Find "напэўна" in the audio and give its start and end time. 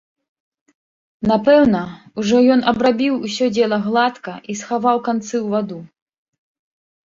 1.31-1.81